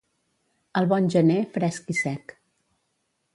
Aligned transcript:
El 0.81 0.87
bon 0.93 1.09
gener, 1.15 1.37
fresc 1.59 1.93
i 1.95 1.97
sec. 2.01 2.35